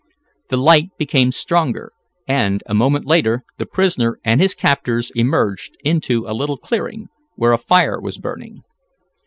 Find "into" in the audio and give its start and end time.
5.81-6.25